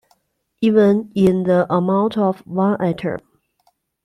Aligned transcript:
Even 0.61 1.11
in 1.13 1.43
the 1.43 1.71
amount 1.71 2.17
of 2.17 2.39
one 2.47 2.81
atom. 2.81 3.19